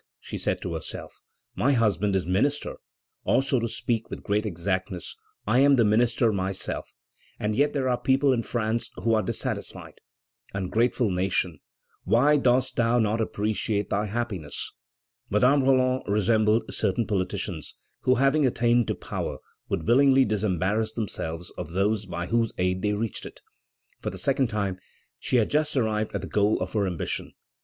[0.19, 1.21] she said to herself,
[1.55, 2.77] my husband is minister,
[3.23, 6.89] or, to speak with great exactness, I am the minister myself,
[7.39, 10.01] and yet there are people in France who are dissatisfied!
[10.55, 11.59] Ungrateful nation,
[12.03, 14.73] why dost thou not appreciate thy happiness?
[15.29, 19.37] Madame Roland resembled certain politicians, who, having attained to power,
[19.69, 23.39] would willingly disembarrass themselves of those by whose aid they reached it.
[24.01, 24.79] For the second time
[25.19, 27.33] she had just arrived at the goal of her ambition.